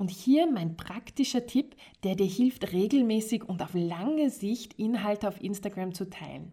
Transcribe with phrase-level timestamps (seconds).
[0.00, 5.42] Und hier mein praktischer Tipp, der dir hilft, regelmäßig und auf lange Sicht Inhalte auf
[5.42, 6.52] Instagram zu teilen.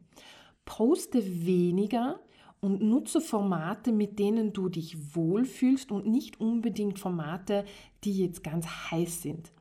[0.65, 2.19] Poste weniger
[2.59, 7.63] und nutze Formate, mit denen du dich wohlfühlst und nicht unbedingt Formate,
[8.03, 9.53] die jetzt ganz heiß sind.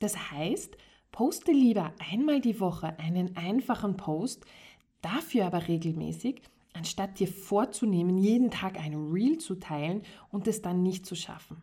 [0.00, 0.78] Das heißt,
[1.12, 4.46] poste lieber einmal die Woche einen einfachen Post,
[5.02, 6.40] dafür aber regelmäßig
[6.74, 11.62] anstatt dir vorzunehmen, jeden Tag ein Reel zu teilen und es dann nicht zu schaffen.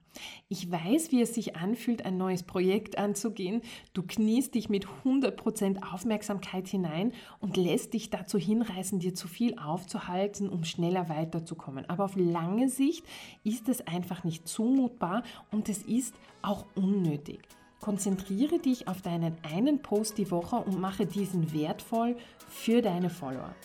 [0.49, 3.61] Ich weiß, wie es sich anfühlt, ein neues Projekt anzugehen.
[3.93, 9.57] Du kniest dich mit 100% Aufmerksamkeit hinein und lässt dich dazu hinreißen, dir zu viel
[9.59, 11.89] aufzuhalten, um schneller weiterzukommen.
[11.89, 13.05] Aber auf lange Sicht
[13.43, 17.41] ist es einfach nicht zumutbar und es ist auch unnötig.
[17.81, 22.15] Konzentriere dich auf deinen einen Post die Woche und mache diesen wertvoll
[22.47, 23.55] für deine Follower.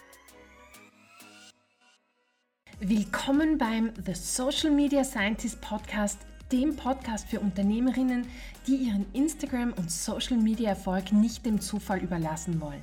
[2.80, 6.18] Willkommen beim The Social Media Scientist Podcast,
[6.52, 8.26] dem Podcast für Unternehmerinnen,
[8.66, 12.82] die ihren Instagram- und Social Media Erfolg nicht dem Zufall überlassen wollen.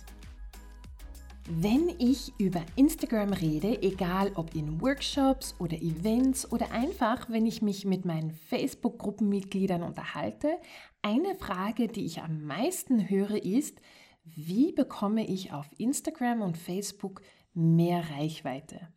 [1.53, 7.61] Wenn ich über Instagram rede, egal ob in Workshops oder Events oder einfach, wenn ich
[7.61, 10.57] mich mit meinen Facebook-Gruppenmitgliedern unterhalte,
[11.01, 13.81] eine Frage, die ich am meisten höre, ist,
[14.23, 17.21] wie bekomme ich auf Instagram und Facebook
[17.53, 18.87] mehr Reichweite?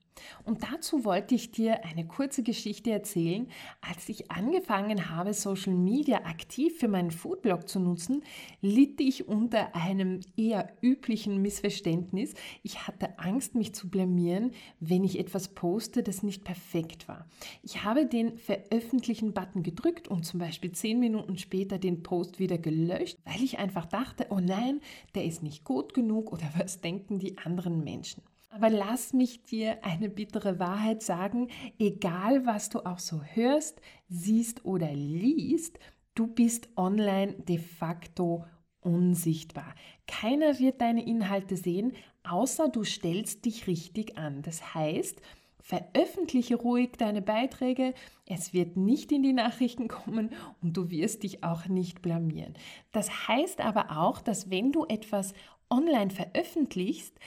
[0.44, 3.48] Und dazu wollte ich dir eine kurze Geschichte erzählen.
[3.80, 8.22] Als ich angefangen habe, Social Media aktiv für meinen Foodblog zu nutzen,
[8.60, 12.34] litt ich unter einem eher üblichen Missverständnis.
[12.62, 17.26] Ich hatte Angst, mich zu blamieren, wenn ich etwas poste, das nicht perfekt war.
[17.62, 23.19] Ich habe den Veröffentlichen-Button gedrückt und zum Beispiel zehn Minuten später den Post wieder gelöscht,
[23.24, 24.80] weil ich einfach dachte, oh nein,
[25.14, 28.22] der ist nicht gut genug oder was denken die anderen Menschen.
[28.54, 31.48] Aber lass mich dir eine bittere Wahrheit sagen,
[31.81, 35.81] egal was du auch so hörst, siehst oder liest,
[36.15, 38.44] du bist online de facto
[38.81, 39.75] unsichtbar.
[40.06, 44.42] Keiner wird deine Inhalte sehen, außer du stellst dich richtig an.
[44.42, 45.21] Das heißt,
[45.59, 47.92] veröffentliche ruhig deine Beiträge,
[48.25, 50.31] es wird nicht in die Nachrichten kommen
[50.62, 52.54] und du wirst dich auch nicht blamieren.
[52.92, 55.34] Das heißt aber auch, dass wenn du etwas
[55.71, 57.19] online veröffentlichst,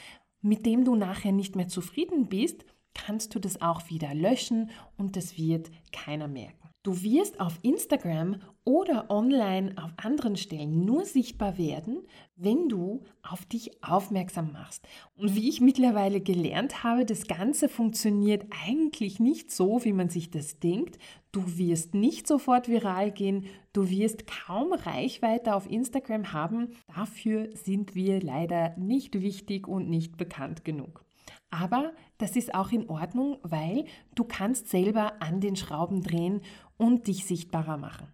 [0.47, 5.15] mit dem du nachher nicht mehr zufrieden bist, kannst du das auch wieder löschen und
[5.15, 6.66] das wird keiner merken.
[6.87, 13.43] Du wirst auf Instagram oder online auf anderen Stellen nur sichtbar werden, wenn du auf
[13.43, 14.87] dich aufmerksam machst.
[15.17, 20.31] Und wie ich mittlerweile gelernt habe, das Ganze funktioniert eigentlich nicht so, wie man sich
[20.31, 20.97] das denkt.
[21.33, 26.69] Du wirst nicht sofort viral gehen, du wirst kaum Reichweite auf Instagram haben.
[26.95, 31.03] Dafür sind wir leider nicht wichtig und nicht bekannt genug.
[31.49, 36.41] Aber das ist auch in Ordnung, weil du kannst selber an den Schrauben drehen
[36.77, 38.07] und dich sichtbarer machen.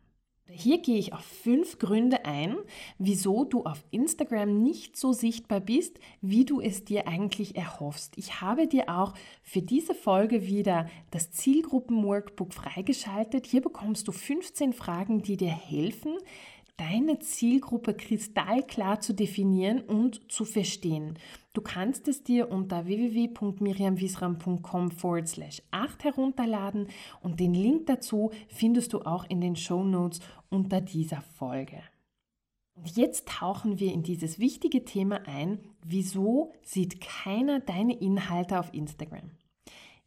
[0.56, 2.56] Hier gehe ich auf fünf Gründe ein,
[3.00, 8.18] wieso du auf Instagram nicht so sichtbar bist, wie du es dir eigentlich erhoffst.
[8.18, 13.48] Ich habe dir auch für diese Folge wieder das Zielgruppen-Workbook freigeschaltet.
[13.48, 16.18] Hier bekommst du 15 Fragen, die dir helfen,
[16.78, 21.20] deine Zielgruppe kristallklar zu definieren und zu verstehen.
[21.54, 26.88] Du kannst es dir unter www.miriamwiesram.com forward slash 8 herunterladen
[27.22, 30.20] und den Link dazu findest du auch in den Show Notes
[30.50, 31.84] unter dieser Folge.
[32.76, 38.74] Und jetzt tauchen wir in dieses wichtige Thema ein, wieso sieht keiner deine Inhalte auf
[38.74, 39.30] Instagram?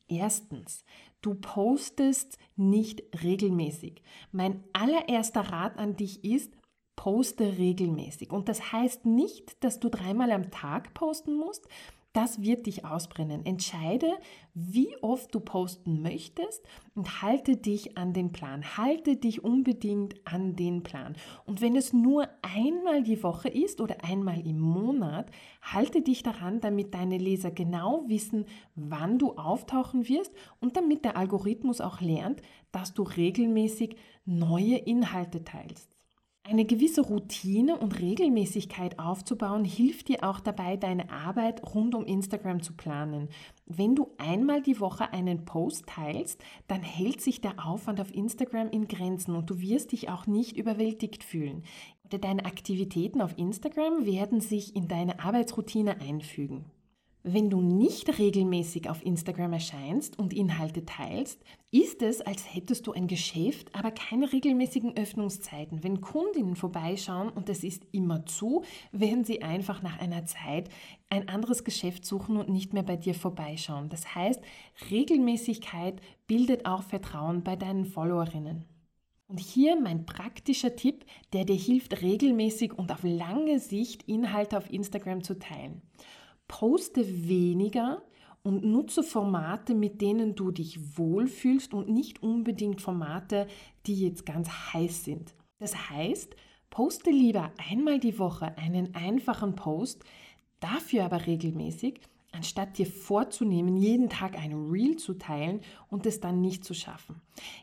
[0.09, 0.85] Erstens,
[1.23, 4.03] du postest nicht regelmäßig.
[4.33, 6.53] Mein allererster Rat an dich ist,
[6.97, 8.31] poste regelmäßig.
[8.31, 11.69] Und das heißt nicht, dass du dreimal am Tag posten musst.
[12.17, 13.45] Das wird dich ausbrennen.
[13.45, 14.11] Entscheide,
[14.55, 16.65] wie oft du posten möchtest
[16.95, 18.79] und halte dich an den Plan.
[18.79, 21.15] Halte dich unbedingt an den Plan.
[21.45, 25.31] Und wenn es nur einmal die Woche ist oder einmal im Monat,
[25.61, 28.47] halte dich daran, damit deine Leser genau wissen,
[28.77, 32.41] wann du auftauchen wirst und damit der Algorithmus auch lernt,
[32.73, 33.95] dass du regelmäßig
[34.25, 35.96] neue Inhalte teilst.
[36.49, 42.63] Eine gewisse Routine und Regelmäßigkeit aufzubauen, hilft dir auch dabei, deine Arbeit rund um Instagram
[42.63, 43.31] zu planen.
[43.67, 48.71] Wenn du einmal die Woche einen Post teilst, dann hält sich der Aufwand auf Instagram
[48.71, 51.65] in Grenzen und du wirst dich auch nicht überwältigt fühlen.
[52.11, 56.67] Deine Aktivitäten auf Instagram werden sich in deine Arbeitsroutine einfügen.
[57.29, 61.43] Wenn du nicht regelmäßig auf Instagram erscheinst und Inhalte teilst,
[61.73, 65.83] ist es, als hättest du ein Geschäft, aber keine regelmäßigen Öffnungszeiten.
[65.83, 68.63] Wenn Kundinnen vorbeischauen und es ist immer zu,
[68.93, 70.69] werden sie einfach nach einer Zeit
[71.09, 73.89] ein anderes Geschäft suchen und nicht mehr bei dir vorbeischauen.
[73.89, 74.41] Das heißt,
[74.93, 78.67] Regelmäßigkeit bildet auch Vertrauen bei deinen Followerinnen.
[79.27, 84.71] Und hier mein praktischer Tipp, der dir hilft, regelmäßig und auf lange Sicht Inhalte auf
[84.73, 85.83] Instagram zu teilen.
[86.49, 88.03] Poste weniger
[88.43, 93.49] und nutze Formate, mit denen du dich wohlfühlst und nicht unbedingt Formate,
[93.87, 95.35] die jetzt ganz heiß sind.
[95.59, 96.37] Das heißt,
[96.71, 100.05] poste lieber einmal die Woche einen einfachen Post,
[100.61, 102.01] dafür aber regelmäßig
[102.37, 107.21] anstatt dir vorzunehmen, jeden Tag ein Reel zu teilen und es dann nicht zu schaffen.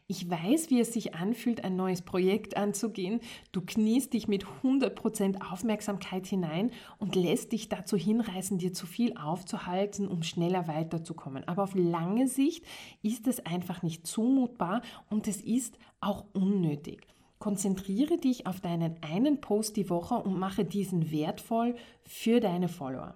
[0.08, 3.20] Ich weiß, wie es sich anfühlt, ein neues Projekt anzugehen.
[3.52, 9.16] Du kniest dich mit 100% Aufmerksamkeit hinein und lässt dich dazu hinreißen, dir zu viel
[9.18, 11.48] aufzuhalten, um schneller weiterzukommen.
[11.48, 12.66] Aber auf lange Sicht
[13.02, 17.08] ist es einfach nicht zumutbar und es ist auch unnötig.
[17.40, 23.16] Konzentriere dich auf deinen einen Post die Woche und mache diesen wertvoll für deine Follower.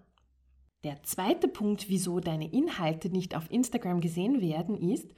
[0.83, 5.09] Der zweite Punkt, wieso deine Inhalte nicht auf Instagram gesehen werden, ist,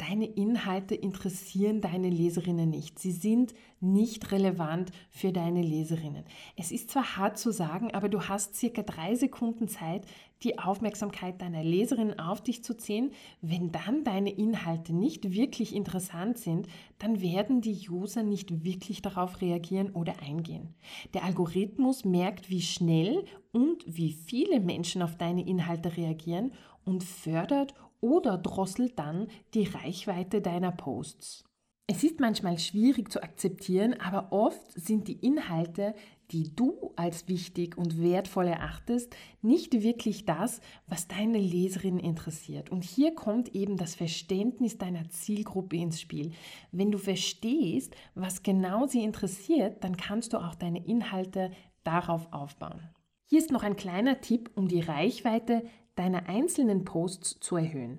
[0.00, 2.98] deine Inhalte interessieren deine Leserinnen nicht.
[2.98, 6.24] Sie sind nicht relevant für deine Leserinnen.
[6.56, 10.06] Es ist zwar hart zu sagen, aber du hast circa drei Sekunden Zeit,
[10.42, 13.12] die Aufmerksamkeit deiner Leserinnen auf dich zu ziehen.
[13.42, 16.66] Wenn dann deine Inhalte nicht wirklich interessant sind,
[16.98, 20.74] dann werden die User nicht wirklich darauf reagieren oder eingehen.
[21.12, 26.52] Der Algorithmus merkt, wie schnell und wie viele Menschen auf deine Inhalte reagieren
[26.84, 31.44] und fördert oder drosselt dann die Reichweite deiner Posts.
[31.92, 35.96] Es ist manchmal schwierig zu akzeptieren, aber oft sind die Inhalte,
[36.30, 42.70] die du als wichtig und wertvoll erachtest, nicht wirklich das, was deine Leserin interessiert.
[42.70, 46.30] Und hier kommt eben das Verständnis deiner Zielgruppe ins Spiel.
[46.70, 51.50] Wenn du verstehst, was genau sie interessiert, dann kannst du auch deine Inhalte
[51.82, 52.88] darauf aufbauen.
[53.24, 55.64] Hier ist noch ein kleiner Tipp, um die Reichweite
[56.00, 57.98] deiner einzelnen Posts zu erhöhen.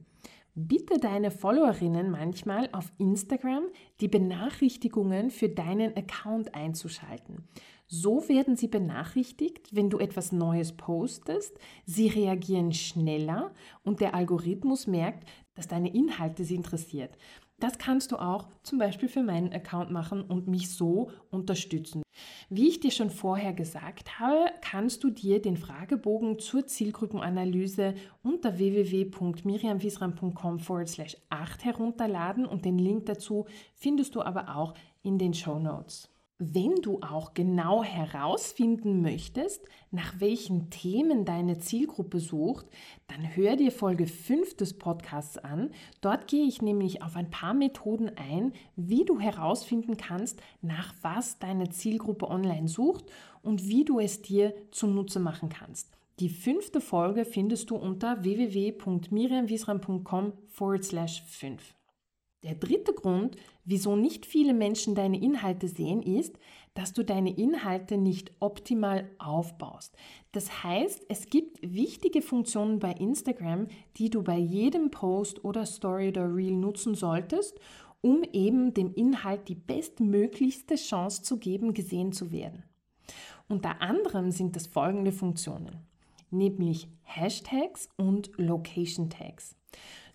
[0.55, 3.65] Bitte deine Followerinnen manchmal auf Instagram
[4.01, 7.47] die Benachrichtigungen für deinen Account einzuschalten.
[7.85, 11.59] So werden sie benachrichtigt, wenn du etwas Neues postest.
[11.85, 13.51] Sie reagieren schneller
[13.83, 17.15] und der Algorithmus merkt, dass deine Inhalte sie interessiert.
[17.59, 22.01] Das kannst du auch zum Beispiel für meinen Account machen und mich so unterstützen.
[22.49, 28.57] Wie ich dir schon vorher gesagt habe, kannst du dir den Fragebogen zur Zielgruppenanalyse unter
[28.57, 30.59] www.miriamwiesram.com
[31.29, 33.45] 8 herunterladen und den Link dazu
[33.75, 36.10] findest du aber auch in den Show Notes.
[36.43, 42.65] Wenn du auch genau herausfinden möchtest, nach welchen Themen deine Zielgruppe sucht,
[43.07, 45.69] dann hör dir Folge 5 des Podcasts an.
[46.01, 51.37] Dort gehe ich nämlich auf ein paar Methoden ein, wie du herausfinden kannst, nach was
[51.37, 53.05] deine Zielgruppe online sucht
[53.43, 55.91] und wie du es dir zunutze machen kannst.
[56.19, 61.75] Die fünfte Folge findest du unter www.miriamwiesram.com 5.
[62.43, 63.35] Der dritte Grund,
[63.65, 66.39] wieso nicht viele Menschen deine Inhalte sehen, ist,
[66.73, 69.95] dass du deine Inhalte nicht optimal aufbaust.
[70.31, 73.67] Das heißt, es gibt wichtige Funktionen bei Instagram,
[73.97, 77.59] die du bei jedem Post oder Story oder Reel nutzen solltest,
[78.01, 82.63] um eben dem Inhalt die bestmöglichste Chance zu geben, gesehen zu werden.
[83.47, 85.85] Unter anderem sind das folgende Funktionen,
[86.31, 89.55] nämlich Hashtags und Location Tags.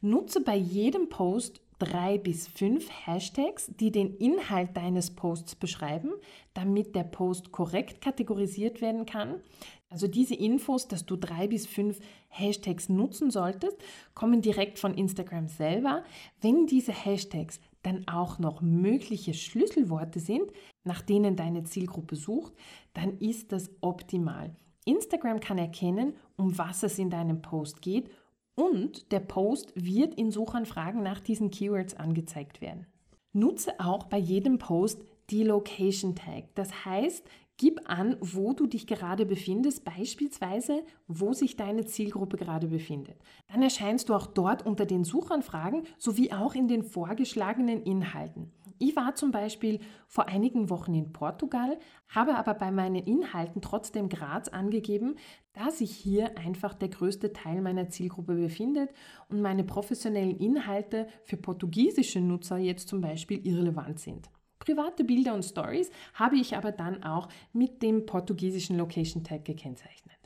[0.01, 6.13] Nutze bei jedem Post drei bis fünf Hashtags, die den Inhalt deines Posts beschreiben,
[6.55, 9.41] damit der Post korrekt kategorisiert werden kann.
[9.89, 13.77] Also diese Infos, dass du drei bis fünf Hashtags nutzen solltest,
[14.15, 16.03] kommen direkt von Instagram selber.
[16.41, 20.51] Wenn diese Hashtags dann auch noch mögliche Schlüsselworte sind,
[20.83, 22.53] nach denen deine Zielgruppe sucht,
[22.95, 24.57] dann ist das optimal.
[24.87, 28.11] Instagram kann erkennen, um was es in deinem Post geht
[28.57, 32.87] und der Post wird in Suchanfragen nach diesen Keywords angezeigt werden.
[33.33, 36.55] Nutze auch bei jedem Post die Location Tag.
[36.55, 42.69] Das heißt, gib an, wo du dich gerade befindest, beispielsweise, wo sich deine Zielgruppe gerade
[42.69, 43.17] befindet.
[43.49, 48.53] Dann erscheinst du auch dort unter den Suchanfragen sowie auch in den vorgeschlagenen Inhalten.
[48.79, 54.11] Ich war zum Beispiel vor einigen Wochen in Portugal, habe aber bei meinen Inhalten trotzdem
[54.11, 55.17] Graz angegeben,
[55.57, 58.91] da sich hier einfach der größte Teil meiner Zielgruppe befindet
[59.31, 64.29] und meine professionellen Inhalte für portugiesische Nutzer jetzt zum Beispiel irrelevant sind.
[64.59, 70.17] Private Bilder und Stories habe ich aber dann auch mit dem portugiesischen Location Tag gekennzeichnet.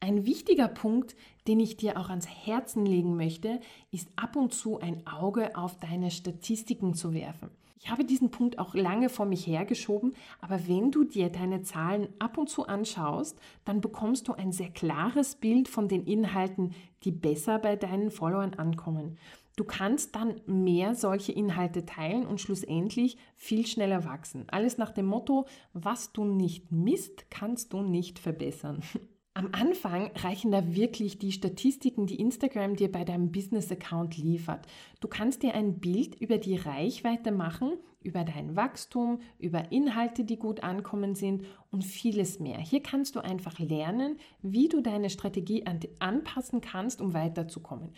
[0.00, 1.16] Ein wichtiger Punkt,
[1.46, 5.78] den ich dir auch ans Herzen legen möchte, ist ab und zu ein Auge auf
[5.78, 7.50] deine Statistiken zu werfen.
[7.80, 12.08] Ich habe diesen Punkt auch lange vor mich hergeschoben, aber wenn du dir deine Zahlen
[12.18, 17.12] ab und zu anschaust, dann bekommst du ein sehr klares Bild von den Inhalten, die
[17.12, 19.16] besser bei deinen Followern ankommen.
[19.56, 24.44] Du kannst dann mehr solche Inhalte teilen und schlussendlich viel schneller wachsen.
[24.48, 28.82] Alles nach dem Motto, was du nicht misst, kannst du nicht verbessern.
[29.38, 34.66] Am Anfang reichen da wirklich die Statistiken, die Instagram dir bei deinem Business-Account liefert.
[34.98, 40.40] Du kannst dir ein Bild über die Reichweite machen, über dein Wachstum, über Inhalte, die
[40.40, 42.58] gut ankommen sind und vieles mehr.
[42.58, 45.64] Hier kannst du einfach lernen, wie du deine Strategie
[46.00, 47.92] anpassen kannst, um weiterzukommen.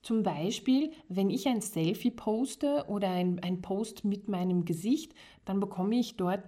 [0.00, 5.12] Zum Beispiel, wenn ich ein Selfie poste oder ein, ein Post mit meinem Gesicht,
[5.44, 6.44] dann bekomme ich dort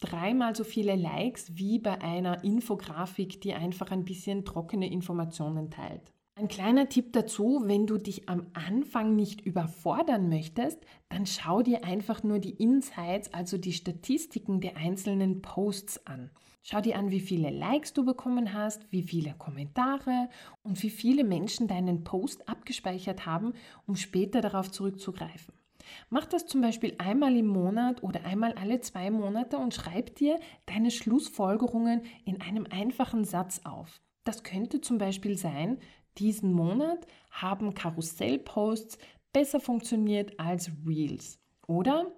[0.00, 6.12] dreimal so viele Likes wie bei einer Infografik, die einfach ein bisschen trockene Informationen teilt.
[6.40, 10.78] Ein kleiner Tipp dazu, wenn du dich am Anfang nicht überfordern möchtest,
[11.10, 16.30] dann schau dir einfach nur die Insights, also die Statistiken der einzelnen Posts an.
[16.62, 20.30] Schau dir an, wie viele Likes du bekommen hast, wie viele Kommentare
[20.62, 23.52] und wie viele Menschen deinen Post abgespeichert haben,
[23.86, 25.59] um später darauf zurückzugreifen.
[26.08, 30.38] Mach das zum Beispiel einmal im Monat oder einmal alle zwei Monate und schreib dir
[30.66, 34.00] deine Schlussfolgerungen in einem einfachen Satz auf.
[34.24, 35.78] Das könnte zum Beispiel sein,
[36.18, 38.98] diesen Monat haben Karussellposts
[39.32, 41.38] besser funktioniert als Reels.
[41.66, 42.12] Oder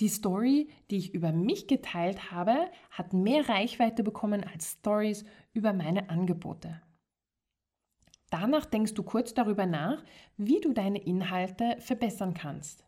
[0.00, 5.72] die Story, die ich über mich geteilt habe, hat mehr Reichweite bekommen als Stories über
[5.72, 6.82] meine Angebote.
[8.30, 10.04] Danach denkst du kurz darüber nach,
[10.36, 12.84] wie du deine Inhalte verbessern kannst.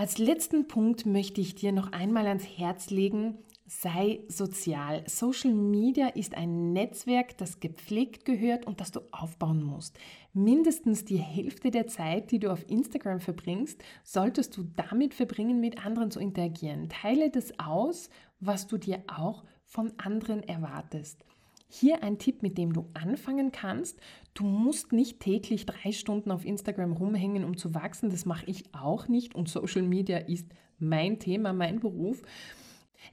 [0.00, 5.04] Als letzten Punkt möchte ich dir noch einmal ans Herz legen, sei sozial.
[5.06, 9.98] Social Media ist ein Netzwerk, das gepflegt gehört und das du aufbauen musst.
[10.32, 15.84] Mindestens die Hälfte der Zeit, die du auf Instagram verbringst, solltest du damit verbringen, mit
[15.84, 16.88] anderen zu interagieren.
[16.88, 18.08] Teile das aus,
[18.40, 21.26] was du dir auch von anderen erwartest.
[21.72, 24.00] Hier ein Tipp, mit dem du anfangen kannst.
[24.34, 28.10] Du musst nicht täglich drei Stunden auf Instagram rumhängen, um zu wachsen.
[28.10, 30.48] Das mache ich auch nicht und Social Media ist
[30.80, 32.22] mein Thema, mein Beruf.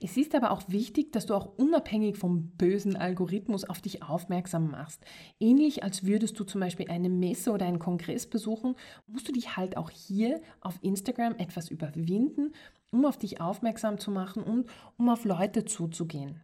[0.02, 4.72] Es ist aber auch wichtig, dass du auch unabhängig vom bösen Algorithmus auf dich aufmerksam
[4.72, 5.06] machst.
[5.40, 9.56] Ähnlich als würdest du zum Beispiel eine Messe oder einen Kongress besuchen, musst du dich
[9.56, 12.54] halt auch hier auf Instagram etwas überwinden,
[12.92, 16.44] um auf dich aufmerksam zu machen und um auf Leute zuzugehen.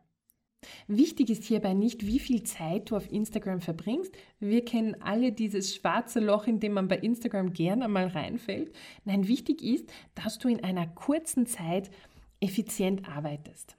[0.87, 4.15] Wichtig ist hierbei nicht, wie viel Zeit du auf Instagram verbringst.
[4.39, 8.73] Wir kennen alle dieses schwarze Loch, in dem man bei Instagram gerne mal reinfällt.
[9.05, 11.91] Nein, wichtig ist, dass du in einer kurzen Zeit
[12.39, 13.77] effizient arbeitest.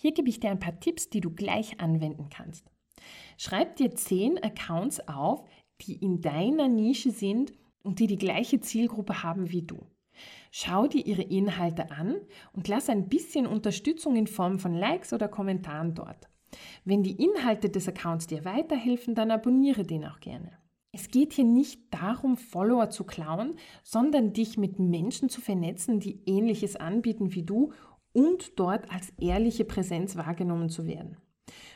[0.00, 2.64] Hier gebe ich dir ein paar Tipps, die du gleich anwenden kannst.
[3.36, 5.44] Schreib dir zehn Accounts auf,
[5.80, 9.78] die in deiner Nische sind und die die gleiche Zielgruppe haben wie du.
[10.50, 12.16] Schau dir ihre Inhalte an
[12.52, 16.28] und lass ein bisschen Unterstützung in Form von Likes oder Kommentaren dort.
[16.84, 20.52] Wenn die Inhalte des Accounts dir weiterhelfen, dann abonniere den auch gerne.
[20.92, 26.22] Es geht hier nicht darum, Follower zu klauen, sondern dich mit Menschen zu vernetzen, die
[26.24, 27.72] ähnliches anbieten wie du
[28.12, 31.18] und dort als ehrliche Präsenz wahrgenommen zu werden.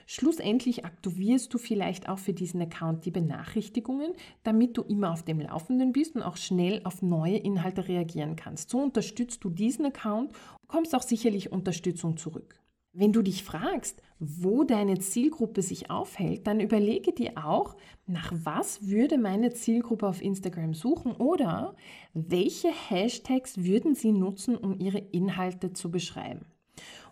[0.06, 5.40] Schlussendlich aktivierst du vielleicht auch für diesen Account die Benachrichtigungen, damit du immer auf dem
[5.40, 8.71] Laufenden bist und auch schnell auf neue Inhalte reagieren kannst.
[8.71, 12.62] So unterstützt du diesen Account und kommst auch sicherlich Unterstützung zurück.
[12.94, 17.75] Wenn du dich fragst, wo deine Zielgruppe sich aufhält, dann überlege dir auch,
[18.06, 21.75] nach was würde meine Zielgruppe auf Instagram suchen oder
[22.12, 26.44] welche Hashtags würden sie nutzen, um ihre Inhalte zu beschreiben.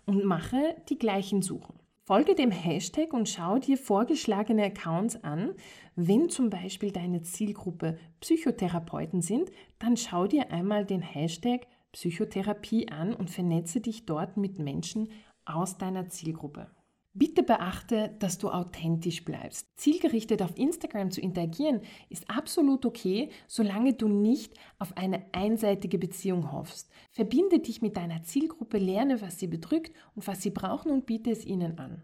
[0.05, 1.80] Und mache die gleichen Suchen.
[2.11, 5.53] Folge dem Hashtag und schau dir vorgeschlagene Accounts an.
[5.95, 9.49] Wenn zum Beispiel deine Zielgruppe Psychotherapeuten sind,
[9.79, 15.07] dann schau dir einmal den Hashtag Psychotherapie an und vernetze dich dort mit Menschen
[15.45, 16.69] aus deiner Zielgruppe.
[17.13, 19.67] Bitte beachte, dass du authentisch bleibst.
[19.77, 26.53] Zielgerichtet auf Instagram zu interagieren ist absolut okay, solange du nicht auf eine einseitige Beziehung
[26.53, 26.89] hoffst.
[27.09, 31.31] Verbinde dich mit deiner Zielgruppe, lerne, was sie bedrückt und was sie brauchen und biete
[31.31, 32.01] es ihnen an.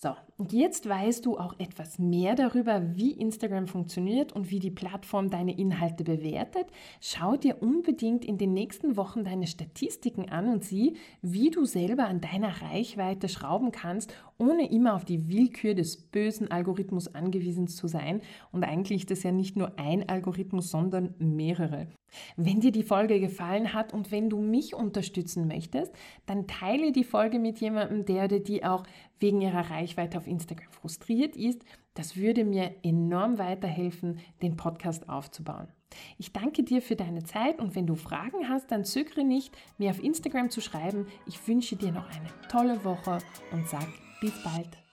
[0.00, 4.70] So, und jetzt weißt du auch etwas mehr darüber, wie Instagram funktioniert und wie die
[4.70, 6.66] Plattform deine Inhalte bewertet.
[7.00, 12.06] Schau dir unbedingt in den nächsten Wochen deine Statistiken an und sieh, wie du selber
[12.06, 17.88] an deiner Reichweite schrauben kannst, ohne immer auf die Willkür des bösen Algorithmus angewiesen zu
[17.88, 18.22] sein.
[18.52, 21.88] Und eigentlich ist das ja nicht nur ein Algorithmus, sondern mehrere.
[22.36, 25.92] Wenn dir die Folge gefallen hat und wenn du mich unterstützen möchtest,
[26.26, 28.84] dann teile die Folge mit jemandem, der oder die auch
[29.20, 31.64] wegen ihrer Reichweite auf Instagram frustriert ist,
[31.98, 35.66] Das würde mir enorm weiterhelfen, den Podcast aufzubauen.
[36.16, 39.90] Ich danke dir für deine Zeit und wenn du Fragen hast, dann zögere nicht, mir
[39.90, 41.08] auf Instagram zu schreiben.
[41.26, 43.18] Ich wünsche dir noch eine tolle Woche
[43.50, 43.88] und sag
[44.20, 44.87] bis bald.